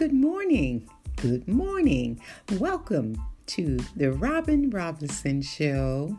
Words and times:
Good 0.00 0.14
morning. 0.14 0.88
Good 1.16 1.46
morning. 1.46 2.22
Welcome 2.52 3.22
to 3.48 3.76
the 3.94 4.12
Robin 4.12 4.70
Robinson 4.70 5.42
Show. 5.42 6.16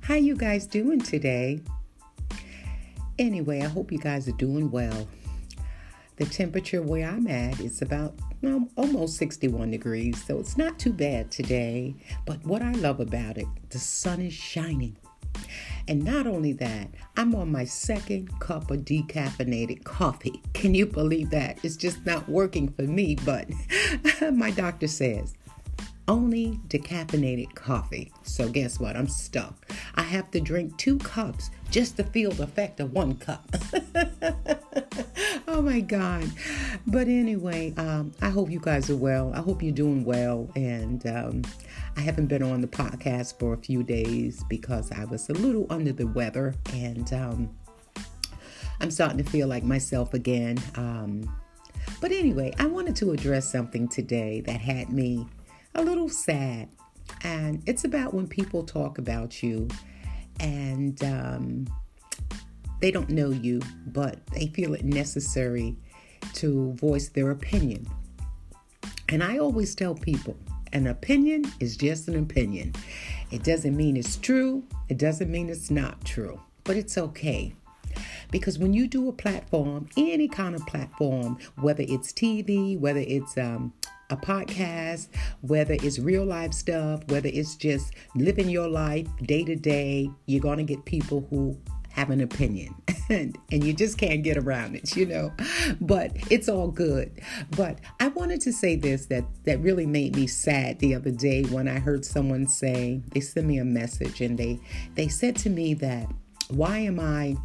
How 0.00 0.16
you 0.16 0.34
guys 0.34 0.66
doing 0.66 1.00
today? 1.00 1.60
Anyway, 3.20 3.60
I 3.60 3.68
hope 3.68 3.92
you 3.92 3.98
guys 3.98 4.26
are 4.26 4.32
doing 4.32 4.68
well. 4.72 5.06
The 6.16 6.24
temperature 6.24 6.82
where 6.82 7.08
I'm 7.08 7.28
at 7.28 7.60
is 7.60 7.82
about 7.82 8.18
almost 8.74 9.16
61 9.18 9.70
degrees, 9.70 10.24
so 10.24 10.40
it's 10.40 10.58
not 10.58 10.80
too 10.80 10.92
bad 10.92 11.30
today. 11.30 11.94
But 12.26 12.44
what 12.44 12.62
I 12.62 12.72
love 12.72 12.98
about 12.98 13.38
it, 13.38 13.46
the 13.68 13.78
sun 13.78 14.22
is 14.22 14.34
shining. 14.34 14.96
And 15.90 16.04
not 16.04 16.28
only 16.28 16.52
that, 16.52 16.88
I'm 17.16 17.34
on 17.34 17.50
my 17.50 17.64
second 17.64 18.38
cup 18.38 18.70
of 18.70 18.84
decaffeinated 18.84 19.82
coffee. 19.82 20.40
Can 20.54 20.72
you 20.72 20.86
believe 20.86 21.30
that? 21.30 21.58
It's 21.64 21.76
just 21.76 22.06
not 22.06 22.28
working 22.28 22.68
for 22.68 22.82
me, 22.82 23.16
but 23.16 23.48
my 24.32 24.52
doctor 24.52 24.86
says 24.86 25.34
only 26.10 26.58
decaffeinated 26.66 27.54
coffee. 27.54 28.12
So 28.24 28.48
guess 28.48 28.80
what? 28.80 28.96
I'm 28.96 29.06
stuck. 29.06 29.70
I 29.94 30.02
have 30.02 30.28
to 30.32 30.40
drink 30.40 30.76
two 30.76 30.98
cups 30.98 31.50
just 31.70 31.96
to 31.98 32.04
feel 32.04 32.32
the 32.32 32.42
effect 32.42 32.80
of 32.80 32.92
one 32.92 33.14
cup. 33.14 33.48
oh 35.46 35.62
my 35.62 35.78
God. 35.78 36.28
But 36.84 37.06
anyway, 37.06 37.72
um, 37.76 38.12
I 38.20 38.28
hope 38.28 38.50
you 38.50 38.58
guys 38.58 38.90
are 38.90 38.96
well. 38.96 39.32
I 39.34 39.38
hope 39.38 39.62
you're 39.62 39.72
doing 39.72 40.04
well. 40.04 40.50
And 40.56 41.06
um, 41.06 41.42
I 41.96 42.00
haven't 42.00 42.26
been 42.26 42.42
on 42.42 42.60
the 42.60 42.66
podcast 42.66 43.38
for 43.38 43.54
a 43.54 43.58
few 43.58 43.84
days 43.84 44.42
because 44.48 44.90
I 44.90 45.04
was 45.04 45.28
a 45.28 45.34
little 45.34 45.66
under 45.70 45.92
the 45.92 46.08
weather. 46.08 46.56
And 46.72 47.12
um, 47.12 47.50
I'm 48.80 48.90
starting 48.90 49.18
to 49.18 49.30
feel 49.30 49.46
like 49.46 49.62
myself 49.62 50.12
again. 50.12 50.58
Um, 50.74 51.32
but 52.00 52.10
anyway, 52.10 52.52
I 52.58 52.66
wanted 52.66 52.96
to 52.96 53.12
address 53.12 53.48
something 53.48 53.86
today 53.86 54.40
that 54.40 54.60
had 54.60 54.90
me 54.90 55.28
a 55.74 55.82
little 55.82 56.08
sad. 56.08 56.68
And 57.22 57.62
it's 57.66 57.84
about 57.84 58.14
when 58.14 58.26
people 58.26 58.62
talk 58.62 58.98
about 58.98 59.42
you 59.42 59.68
and 60.38 61.02
um, 61.04 61.66
they 62.80 62.90
don't 62.90 63.10
know 63.10 63.30
you, 63.30 63.60
but 63.86 64.24
they 64.28 64.46
feel 64.48 64.74
it 64.74 64.84
necessary 64.84 65.76
to 66.34 66.72
voice 66.74 67.08
their 67.08 67.30
opinion. 67.30 67.86
And 69.08 69.22
I 69.22 69.38
always 69.38 69.74
tell 69.74 69.94
people 69.94 70.36
an 70.72 70.86
opinion 70.86 71.44
is 71.58 71.76
just 71.76 72.08
an 72.08 72.16
opinion. 72.16 72.72
It 73.30 73.42
doesn't 73.42 73.76
mean 73.76 73.96
it's 73.96 74.16
true, 74.16 74.64
it 74.88 74.98
doesn't 74.98 75.30
mean 75.30 75.48
it's 75.48 75.70
not 75.70 76.04
true, 76.04 76.40
but 76.64 76.76
it's 76.76 76.96
okay. 76.96 77.52
Because 78.30 78.58
when 78.58 78.72
you 78.72 78.86
do 78.86 79.08
a 79.08 79.12
platform, 79.12 79.88
any 79.96 80.28
kind 80.28 80.54
of 80.54 80.64
platform, 80.66 81.38
whether 81.60 81.82
it's 81.82 82.12
TV, 82.12 82.78
whether 82.78 83.00
it's 83.00 83.36
um, 83.36 83.72
a 84.10 84.16
podcast, 84.16 85.08
whether 85.40 85.74
it's 85.74 85.98
real 85.98 86.24
life 86.24 86.52
stuff, 86.52 87.02
whether 87.08 87.30
it's 87.32 87.56
just 87.56 87.94
living 88.14 88.48
your 88.48 88.68
life 88.68 89.06
day 89.22 89.44
to 89.44 89.56
day, 89.56 90.10
you're 90.26 90.40
going 90.40 90.58
to 90.58 90.64
get 90.64 90.84
people 90.84 91.26
who 91.30 91.56
have 91.90 92.10
an 92.10 92.20
opinion. 92.20 92.74
And, 93.10 93.36
and 93.50 93.64
you 93.64 93.72
just 93.72 93.98
can't 93.98 94.22
get 94.22 94.36
around 94.36 94.76
it 94.76 94.96
you 94.96 95.04
know? 95.04 95.32
But 95.80 96.12
it's 96.30 96.48
all 96.48 96.70
good. 96.70 97.20
But 97.56 97.80
i 97.98 98.06
wanted 98.06 98.40
to 98.42 98.52
say 98.52 98.76
this 98.76 99.06
that 99.06 99.24
that 99.42 99.58
really 99.58 99.84
made 99.84 100.14
me 100.14 100.28
sad 100.28 100.78
the 100.78 100.94
other 100.94 101.10
day 101.10 101.42
when 101.42 101.66
i 101.66 101.80
heard 101.80 102.04
someone 102.04 102.46
say 102.46 103.02
they 103.10 103.18
sent 103.18 103.48
me 103.48 103.58
a 103.58 103.64
message 103.64 104.20
and 104.20 104.38
they 104.38 104.60
they 104.94 105.08
said 105.08 105.34
to 105.38 105.50
me 105.50 105.74
that 105.74 106.06
why 106.50 106.78
am 106.78 107.00
i 107.00 107.36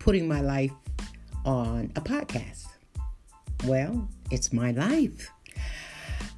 putting 0.00 0.26
my 0.26 0.40
life 0.40 0.72
on 1.44 1.92
a 1.94 2.00
podcast? 2.00 2.66
Well 3.64 4.08
it's 4.32 4.52
my 4.52 4.72
life 4.72 5.30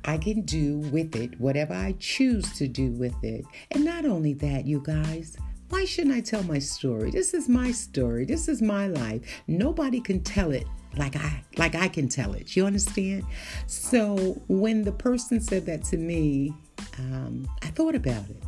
I 0.04 0.18
can 0.18 0.42
do 0.42 0.78
with 0.78 1.16
it 1.16 1.40
whatever 1.40 1.74
I 1.74 1.94
choose 1.98 2.52
to 2.58 2.68
do 2.68 2.90
with 2.90 3.22
it. 3.24 3.44
And 3.70 3.84
not 3.84 4.04
only 4.04 4.34
that, 4.34 4.66
you 4.66 4.80
guys, 4.80 5.36
why 5.70 5.84
shouldn't 5.84 6.14
I 6.14 6.20
tell 6.20 6.42
my 6.44 6.58
story? 6.58 7.10
This 7.10 7.34
is 7.34 7.48
my 7.48 7.72
story. 7.72 8.24
This 8.24 8.48
is 8.48 8.60
my 8.60 8.86
life. 8.86 9.22
Nobody 9.46 10.00
can 10.00 10.22
tell 10.22 10.52
it 10.52 10.66
like 10.96 11.16
I 11.16 11.42
like 11.56 11.74
I 11.74 11.88
can 11.88 12.08
tell 12.08 12.34
it. 12.34 12.54
You 12.54 12.66
understand? 12.66 13.24
So 13.66 14.40
when 14.48 14.82
the 14.82 14.92
person 14.92 15.40
said 15.40 15.66
that 15.66 15.82
to 15.84 15.96
me, 15.96 16.54
um, 16.98 17.48
I 17.62 17.68
thought 17.68 17.94
about 17.94 18.28
it. 18.30 18.42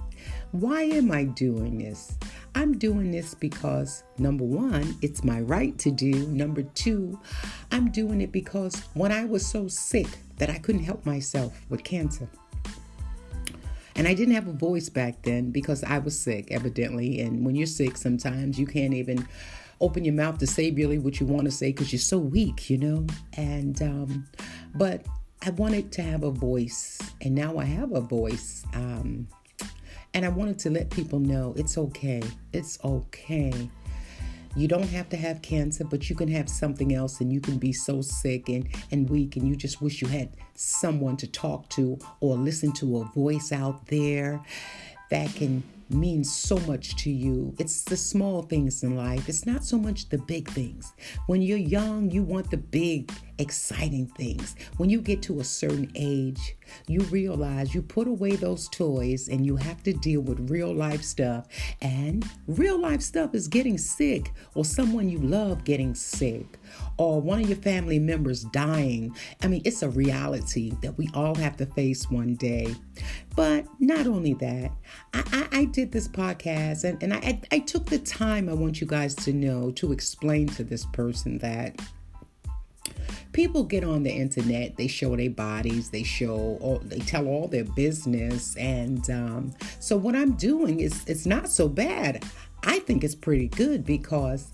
Why 0.52 0.82
am 0.82 1.10
I 1.10 1.24
doing 1.24 1.78
this? 1.78 2.16
I'm 2.56 2.78
doing 2.78 3.10
this 3.10 3.34
because 3.34 4.02
number 4.16 4.42
one, 4.42 4.96
it's 5.02 5.22
my 5.22 5.42
right 5.42 5.78
to 5.78 5.90
do. 5.90 6.26
Number 6.28 6.62
two, 6.62 7.20
I'm 7.70 7.90
doing 7.90 8.22
it 8.22 8.32
because 8.32 8.80
when 8.94 9.12
I 9.12 9.26
was 9.26 9.46
so 9.46 9.68
sick 9.68 10.06
that 10.38 10.48
I 10.48 10.56
couldn't 10.56 10.82
help 10.82 11.04
myself 11.04 11.60
with 11.68 11.84
cancer. 11.84 12.26
And 13.94 14.08
I 14.08 14.14
didn't 14.14 14.32
have 14.32 14.48
a 14.48 14.52
voice 14.52 14.88
back 14.88 15.20
then 15.20 15.50
because 15.50 15.84
I 15.84 15.98
was 15.98 16.18
sick, 16.18 16.50
evidently. 16.50 17.20
And 17.20 17.44
when 17.44 17.56
you're 17.56 17.66
sick, 17.66 17.98
sometimes 17.98 18.58
you 18.58 18.66
can't 18.66 18.94
even 18.94 19.28
open 19.82 20.06
your 20.06 20.14
mouth 20.14 20.38
to 20.38 20.46
say 20.46 20.70
really 20.70 20.98
what 20.98 21.20
you 21.20 21.26
want 21.26 21.44
to 21.44 21.50
say 21.50 21.72
because 21.72 21.92
you're 21.92 22.00
so 22.00 22.16
weak, 22.16 22.70
you 22.70 22.78
know? 22.78 23.06
And, 23.34 23.82
um, 23.82 24.26
but 24.74 25.04
I 25.42 25.50
wanted 25.50 25.92
to 25.92 26.02
have 26.02 26.22
a 26.22 26.30
voice, 26.30 26.98
and 27.20 27.34
now 27.34 27.58
I 27.58 27.64
have 27.64 27.92
a 27.92 28.00
voice. 28.00 28.64
Um, 28.72 29.28
and 30.16 30.24
I 30.24 30.30
wanted 30.30 30.58
to 30.60 30.70
let 30.70 30.88
people 30.88 31.18
know 31.18 31.52
it's 31.58 31.76
okay. 31.76 32.22
It's 32.54 32.78
okay. 32.82 33.68
You 34.56 34.66
don't 34.66 34.88
have 34.88 35.10
to 35.10 35.16
have 35.18 35.42
cancer, 35.42 35.84
but 35.84 36.08
you 36.08 36.16
can 36.16 36.28
have 36.28 36.48
something 36.48 36.94
else 36.94 37.20
and 37.20 37.30
you 37.30 37.38
can 37.38 37.58
be 37.58 37.74
so 37.74 38.00
sick 38.00 38.48
and, 38.48 38.66
and 38.90 39.10
weak 39.10 39.36
and 39.36 39.46
you 39.46 39.54
just 39.54 39.82
wish 39.82 40.00
you 40.00 40.08
had 40.08 40.30
someone 40.54 41.18
to 41.18 41.26
talk 41.26 41.68
to 41.68 41.98
or 42.20 42.34
listen 42.34 42.72
to 42.72 43.00
a 43.00 43.04
voice 43.14 43.52
out 43.52 43.88
there 43.88 44.42
that 45.10 45.34
can 45.34 45.62
mean 45.90 46.24
so 46.24 46.56
much 46.60 46.96
to 47.04 47.10
you. 47.10 47.54
It's 47.58 47.84
the 47.84 47.98
small 47.98 48.40
things 48.40 48.82
in 48.82 48.96
life. 48.96 49.28
It's 49.28 49.44
not 49.44 49.64
so 49.64 49.76
much 49.76 50.08
the 50.08 50.16
big 50.16 50.48
things. 50.48 50.94
When 51.26 51.42
you're 51.42 51.58
young, 51.58 52.10
you 52.10 52.22
want 52.22 52.50
the 52.50 52.56
big, 52.56 53.12
exciting 53.38 54.06
things. 54.06 54.56
When 54.76 54.90
you 54.90 55.00
get 55.00 55.22
to 55.22 55.40
a 55.40 55.44
certain 55.44 55.90
age, 55.94 56.56
you 56.86 57.00
realize 57.02 57.74
you 57.74 57.82
put 57.82 58.08
away 58.08 58.36
those 58.36 58.68
toys 58.68 59.28
and 59.28 59.44
you 59.44 59.56
have 59.56 59.82
to 59.84 59.92
deal 59.92 60.20
with 60.20 60.50
real 60.50 60.74
life 60.74 61.02
stuff. 61.02 61.46
And 61.80 62.28
real 62.46 62.78
life 62.78 63.02
stuff 63.02 63.34
is 63.34 63.48
getting 63.48 63.78
sick 63.78 64.32
or 64.54 64.64
someone 64.64 65.08
you 65.08 65.18
love 65.18 65.64
getting 65.64 65.94
sick 65.94 66.58
or 66.98 67.20
one 67.20 67.40
of 67.40 67.48
your 67.48 67.58
family 67.58 67.98
members 67.98 68.44
dying. 68.44 69.14
I 69.42 69.48
mean, 69.48 69.62
it's 69.64 69.82
a 69.82 69.88
reality 69.88 70.72
that 70.82 70.96
we 70.98 71.08
all 71.14 71.34
have 71.34 71.56
to 71.58 71.66
face 71.66 72.10
one 72.10 72.34
day. 72.34 72.74
But 73.34 73.66
not 73.78 74.06
only 74.06 74.34
that, 74.34 74.72
I, 75.12 75.22
I, 75.52 75.58
I 75.60 75.64
did 75.66 75.92
this 75.92 76.08
podcast 76.08 76.84
and, 76.84 77.02
and 77.02 77.12
I, 77.12 77.40
I 77.50 77.58
took 77.60 77.86
the 77.86 77.98
time 77.98 78.48
I 78.48 78.54
want 78.54 78.80
you 78.80 78.86
guys 78.86 79.14
to 79.16 79.32
know 79.32 79.70
to 79.72 79.92
explain 79.92 80.48
to 80.48 80.64
this 80.64 80.86
person 80.86 81.38
that 81.38 81.78
people 83.36 83.62
get 83.62 83.84
on 83.84 84.02
the 84.02 84.10
internet 84.10 84.74
they 84.78 84.86
show 84.86 85.14
their 85.14 85.28
bodies 85.28 85.90
they 85.90 86.02
show 86.02 86.56
all 86.62 86.78
they 86.82 87.00
tell 87.00 87.26
all 87.26 87.46
their 87.46 87.64
business 87.64 88.56
and 88.56 89.10
um, 89.10 89.52
so 89.78 89.94
what 89.94 90.16
i'm 90.16 90.32
doing 90.36 90.80
is 90.80 91.04
it's 91.06 91.26
not 91.26 91.46
so 91.46 91.68
bad 91.68 92.24
i 92.64 92.78
think 92.78 93.04
it's 93.04 93.14
pretty 93.14 93.48
good 93.48 93.84
because 93.84 94.52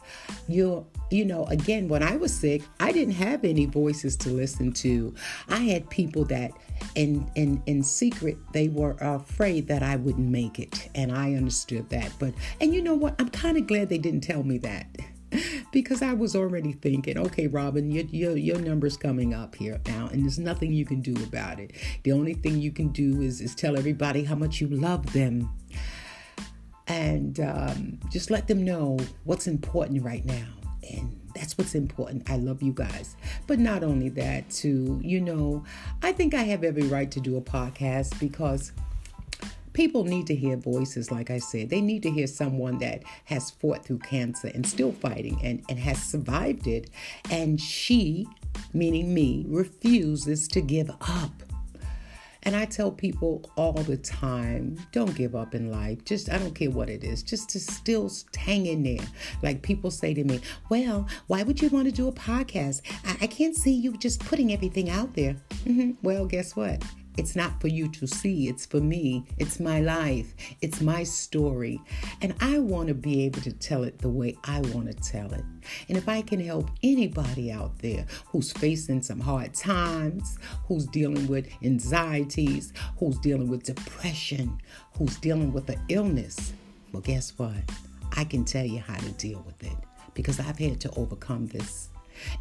you're 0.48 0.84
you 1.12 1.26
know, 1.26 1.44
again, 1.46 1.88
when 1.88 2.02
I 2.02 2.16
was 2.16 2.32
sick, 2.32 2.62
I 2.80 2.90
didn't 2.90 3.14
have 3.14 3.44
any 3.44 3.66
voices 3.66 4.16
to 4.16 4.30
listen 4.30 4.72
to. 4.72 5.14
I 5.48 5.58
had 5.58 5.88
people 5.90 6.24
that, 6.26 6.52
in 6.94 7.30
in 7.34 7.62
in 7.66 7.82
secret, 7.82 8.38
they 8.52 8.68
were 8.68 8.96
afraid 8.98 9.68
that 9.68 9.82
I 9.82 9.96
wouldn't 9.96 10.30
make 10.30 10.58
it, 10.58 10.88
and 10.94 11.12
I 11.12 11.34
understood 11.34 11.90
that. 11.90 12.12
But 12.18 12.32
and 12.62 12.74
you 12.74 12.80
know 12.80 12.94
what? 12.94 13.14
I'm 13.18 13.28
kind 13.28 13.58
of 13.58 13.66
glad 13.66 13.90
they 13.90 13.98
didn't 13.98 14.22
tell 14.22 14.42
me 14.42 14.56
that. 14.58 14.86
because 15.72 16.02
I 16.02 16.12
was 16.12 16.36
already 16.36 16.72
thinking, 16.72 17.18
okay, 17.18 17.46
Robin, 17.46 17.90
your, 17.90 18.04
your, 18.04 18.36
your 18.36 18.58
number's 18.58 18.96
coming 18.96 19.34
up 19.34 19.54
here 19.54 19.80
now, 19.86 20.08
and 20.12 20.22
there's 20.22 20.38
nothing 20.38 20.72
you 20.72 20.84
can 20.84 21.00
do 21.00 21.14
about 21.22 21.60
it. 21.60 21.72
The 22.02 22.12
only 22.12 22.34
thing 22.34 22.60
you 22.60 22.72
can 22.72 22.88
do 22.88 23.20
is, 23.20 23.40
is 23.40 23.54
tell 23.54 23.76
everybody 23.76 24.24
how 24.24 24.34
much 24.34 24.60
you 24.60 24.68
love 24.68 25.12
them 25.12 25.50
and 26.86 27.40
um, 27.40 27.98
just 28.10 28.30
let 28.30 28.48
them 28.48 28.64
know 28.64 28.98
what's 29.24 29.46
important 29.46 30.02
right 30.02 30.24
now. 30.24 30.48
And 30.90 31.18
that's 31.34 31.56
what's 31.56 31.74
important. 31.74 32.28
I 32.28 32.36
love 32.36 32.62
you 32.62 32.72
guys. 32.72 33.16
But 33.46 33.58
not 33.58 33.82
only 33.82 34.08
that, 34.10 34.50
too, 34.50 35.00
you 35.02 35.20
know, 35.20 35.64
I 36.02 36.12
think 36.12 36.34
I 36.34 36.42
have 36.42 36.64
every 36.64 36.82
right 36.84 37.10
to 37.12 37.20
do 37.20 37.36
a 37.36 37.40
podcast 37.40 38.18
because 38.18 38.72
people 39.72 40.04
need 40.04 40.26
to 40.26 40.34
hear 40.34 40.56
voices, 40.56 41.10
like 41.10 41.30
I 41.30 41.38
said. 41.38 41.70
They 41.70 41.80
need 41.80 42.02
to 42.04 42.10
hear 42.10 42.26
someone 42.26 42.78
that 42.78 43.02
has 43.24 43.50
fought 43.50 43.84
through 43.84 43.98
cancer 43.98 44.50
and 44.54 44.66
still 44.66 44.92
fighting 44.92 45.38
and, 45.42 45.64
and 45.68 45.78
has 45.78 46.02
survived 46.02 46.66
it. 46.66 46.90
And 47.30 47.60
she, 47.60 48.26
meaning 48.72 49.12
me, 49.12 49.44
refuses 49.48 50.48
to 50.48 50.60
give 50.60 50.90
up. 51.00 51.32
And 52.44 52.56
I 52.56 52.64
tell 52.64 52.90
people 52.90 53.48
all 53.56 53.72
the 53.72 53.96
time, 53.96 54.76
don't 54.90 55.14
give 55.14 55.36
up 55.36 55.54
in 55.54 55.70
life. 55.70 56.04
Just, 56.04 56.28
I 56.28 56.38
don't 56.38 56.54
care 56.54 56.70
what 56.70 56.90
it 56.90 57.04
is, 57.04 57.22
just 57.22 57.48
to 57.50 57.60
still 57.60 58.10
hang 58.36 58.66
in 58.66 58.82
there. 58.82 59.06
Like 59.42 59.62
people 59.62 59.92
say 59.92 60.12
to 60.12 60.24
me, 60.24 60.40
well, 60.68 61.06
why 61.28 61.44
would 61.44 61.62
you 61.62 61.68
want 61.68 61.84
to 61.86 61.92
do 61.92 62.08
a 62.08 62.12
podcast? 62.12 62.82
I, 63.06 63.16
I 63.22 63.26
can't 63.28 63.54
see 63.54 63.72
you 63.72 63.96
just 63.96 64.24
putting 64.24 64.52
everything 64.52 64.90
out 64.90 65.14
there. 65.14 65.36
Mm-hmm. 65.64 65.92
Well, 66.02 66.26
guess 66.26 66.56
what? 66.56 66.82
It's 67.18 67.36
not 67.36 67.60
for 67.60 67.68
you 67.68 67.88
to 67.88 68.06
see, 68.06 68.48
it's 68.48 68.64
for 68.64 68.80
me. 68.80 69.24
It's 69.38 69.60
my 69.60 69.80
life, 69.80 70.34
it's 70.60 70.80
my 70.80 71.04
story. 71.04 71.80
And 72.20 72.34
I 72.40 72.58
want 72.58 72.88
to 72.88 72.94
be 72.94 73.24
able 73.24 73.40
to 73.42 73.52
tell 73.52 73.84
it 73.84 73.98
the 73.98 74.08
way 74.08 74.36
I 74.44 74.60
want 74.60 74.86
to 74.86 74.94
tell 74.94 75.32
it. 75.32 75.44
And 75.88 75.98
if 75.98 76.08
I 76.08 76.22
can 76.22 76.40
help 76.40 76.70
anybody 76.82 77.52
out 77.52 77.78
there 77.78 78.06
who's 78.26 78.52
facing 78.52 79.02
some 79.02 79.20
hard 79.20 79.54
times, 79.54 80.38
who's 80.66 80.86
dealing 80.86 81.26
with 81.26 81.48
anxieties, 81.62 82.72
who's 82.98 83.18
dealing 83.18 83.48
with 83.48 83.64
depression, 83.64 84.58
who's 84.96 85.16
dealing 85.18 85.52
with 85.52 85.68
an 85.68 85.80
illness, 85.88 86.52
well, 86.92 87.02
guess 87.02 87.32
what? 87.38 87.56
I 88.16 88.24
can 88.24 88.44
tell 88.44 88.64
you 88.64 88.80
how 88.80 88.96
to 88.96 89.10
deal 89.12 89.42
with 89.46 89.62
it 89.62 89.76
because 90.14 90.38
I've 90.38 90.58
had 90.58 90.80
to 90.80 90.90
overcome 90.96 91.46
this. 91.46 91.88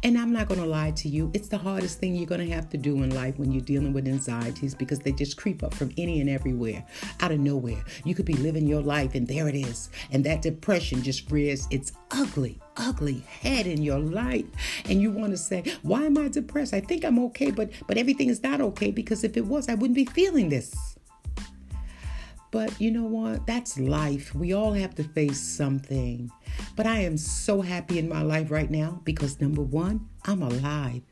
And 0.02 0.18
I'm 0.18 0.32
not 0.32 0.48
going 0.48 0.60
to 0.60 0.66
lie 0.66 0.92
to 0.92 1.08
you, 1.08 1.30
it's 1.34 1.48
the 1.48 1.58
hardest 1.58 1.98
thing 1.98 2.14
you're 2.14 2.26
going 2.26 2.46
to 2.46 2.54
have 2.54 2.68
to 2.70 2.78
do 2.78 3.02
in 3.02 3.14
life 3.14 3.38
when 3.38 3.52
you're 3.52 3.62
dealing 3.62 3.92
with 3.92 4.06
anxieties 4.06 4.74
because 4.74 4.98
they 5.00 5.12
just 5.12 5.36
creep 5.36 5.62
up 5.62 5.74
from 5.74 5.92
any 5.98 6.20
and 6.20 6.28
everywhere, 6.28 6.84
out 7.20 7.32
of 7.32 7.40
nowhere. 7.40 7.82
You 8.04 8.14
could 8.14 8.26
be 8.26 8.34
living 8.34 8.66
your 8.66 8.82
life 8.82 9.14
and 9.14 9.26
there 9.26 9.48
it 9.48 9.54
is. 9.54 9.90
And 10.10 10.24
that 10.24 10.42
depression 10.42 11.02
just 11.02 11.30
rears 11.30 11.66
its 11.70 11.92
ugly, 12.10 12.60
ugly 12.76 13.24
head 13.28 13.66
in 13.66 13.82
your 13.82 13.98
life. 13.98 14.44
And 14.88 15.00
you 15.00 15.10
want 15.10 15.32
to 15.32 15.38
say, 15.38 15.64
Why 15.82 16.04
am 16.04 16.18
I 16.18 16.28
depressed? 16.28 16.74
I 16.74 16.80
think 16.80 17.04
I'm 17.04 17.18
okay, 17.26 17.50
but 17.50 17.70
but 17.86 17.98
everything 17.98 18.28
is 18.28 18.42
not 18.42 18.60
okay 18.60 18.90
because 18.90 19.24
if 19.24 19.36
it 19.36 19.46
was, 19.46 19.68
I 19.68 19.74
wouldn't 19.74 19.96
be 19.96 20.04
feeling 20.04 20.48
this. 20.48 20.96
But 22.50 22.78
you 22.78 22.90
know 22.90 23.04
what? 23.04 23.46
That's 23.46 23.78
life. 23.78 24.34
We 24.34 24.52
all 24.52 24.74
have 24.74 24.94
to 24.96 25.04
face 25.04 25.40
something. 25.40 26.30
But 26.76 26.86
I 26.86 27.00
am 27.00 27.16
so 27.16 27.60
happy 27.60 27.98
in 27.98 28.08
my 28.08 28.22
life 28.22 28.50
right 28.50 28.70
now 28.70 29.00
because 29.04 29.40
number 29.40 29.62
one, 29.62 30.08
I'm 30.24 30.42
alive. 30.42 31.02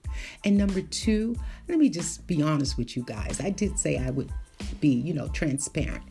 And 0.44 0.56
number 0.56 0.80
two, 0.80 1.36
let 1.68 1.78
me 1.78 1.88
just 1.88 2.26
be 2.26 2.42
honest 2.42 2.76
with 2.76 2.96
you 2.96 3.02
guys. 3.04 3.40
I 3.40 3.50
did 3.50 3.78
say 3.78 3.98
I 3.98 4.10
would 4.10 4.30
be, 4.80 4.88
you 4.88 5.14
know, 5.14 5.28
transparent. 5.28 6.02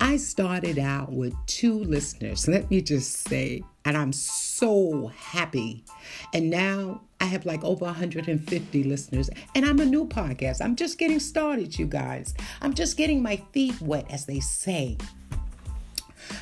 I 0.00 0.16
started 0.16 0.78
out 0.78 1.12
with 1.12 1.34
two 1.46 1.78
listeners, 1.84 2.48
let 2.48 2.70
me 2.70 2.80
just 2.80 3.28
say, 3.28 3.62
and 3.84 3.96
I'm 3.96 4.12
so 4.12 5.08
happy. 5.16 5.84
And 6.32 6.50
now 6.50 7.02
I 7.20 7.26
have 7.26 7.46
like 7.46 7.64
over 7.64 7.84
150 7.84 8.84
listeners, 8.84 9.30
and 9.54 9.64
I'm 9.64 9.80
a 9.80 9.84
new 9.84 10.06
podcast. 10.06 10.62
I'm 10.62 10.76
just 10.76 10.98
getting 10.98 11.20
started, 11.20 11.78
you 11.78 11.86
guys. 11.86 12.34
I'm 12.60 12.74
just 12.74 12.96
getting 12.96 13.22
my 13.22 13.36
feet 13.52 13.80
wet, 13.80 14.06
as 14.10 14.26
they 14.26 14.40
say. 14.40 14.96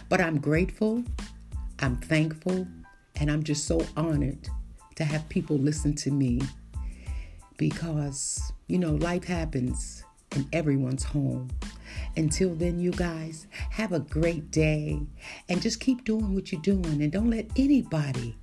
But 0.09 0.21
I'm 0.21 0.39
grateful, 0.39 1.05
I'm 1.83 1.97
thankful, 1.97 2.69
and 3.17 3.29
I'm 3.29 3.43
just 3.43 3.67
so 3.67 3.85
honored 3.97 4.49
to 4.95 5.05
have 5.05 5.29
people 5.29 5.57
listen 5.59 5.97
to 5.97 6.13
me 6.13 6.41
because, 7.57 8.53
you 8.69 8.79
know, 8.79 8.93
life 8.93 9.25
happens 9.25 10.05
in 10.37 10.49
everyone's 10.53 11.03
home. 11.03 11.51
Until 12.17 12.55
then, 12.55 12.79
you 12.79 12.93
guys, 12.93 13.49
have 13.71 13.93
a 13.93 13.99
great 13.99 14.53
day 14.53 15.01
and 15.49 15.61
just 15.61 15.81
keep 15.81 16.05
doing 16.05 16.35
what 16.37 16.53
you're 16.53 16.61
doing 16.63 17.03
and 17.03 17.11
don't 17.11 17.31
let 17.31 17.51
anybody 17.57 18.37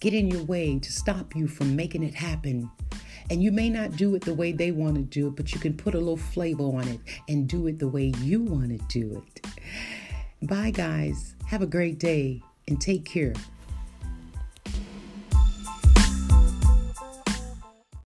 get 0.00 0.12
in 0.12 0.28
your 0.28 0.44
way 0.44 0.78
to 0.78 0.92
stop 0.92 1.34
you 1.34 1.48
from 1.48 1.74
making 1.74 2.02
it 2.02 2.14
happen. 2.14 2.70
And 3.30 3.42
you 3.42 3.50
may 3.50 3.70
not 3.70 3.96
do 3.96 4.14
it 4.14 4.26
the 4.26 4.34
way 4.34 4.52
they 4.52 4.72
want 4.72 4.96
to 4.96 5.02
do 5.02 5.28
it, 5.28 5.36
but 5.36 5.54
you 5.54 5.58
can 5.58 5.74
put 5.74 5.94
a 5.94 5.98
little 5.98 6.18
flavor 6.18 6.64
on 6.64 6.86
it 6.86 7.00
and 7.28 7.48
do 7.48 7.66
it 7.66 7.78
the 7.78 7.88
way 7.88 8.12
you 8.20 8.42
want 8.42 8.68
to 8.68 9.00
do 9.00 9.24
it. 9.26 9.46
Bye, 10.42 10.70
guys. 10.70 11.34
Have 11.46 11.62
a 11.62 11.66
great 11.66 11.98
day 11.98 12.42
and 12.68 12.80
take 12.80 13.04
care. 13.04 13.32